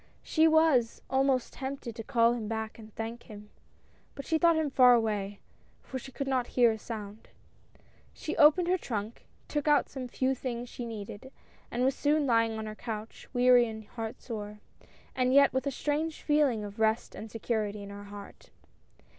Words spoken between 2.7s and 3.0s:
and